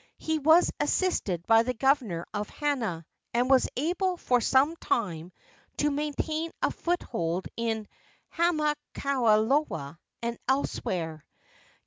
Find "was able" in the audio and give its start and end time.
3.51-4.17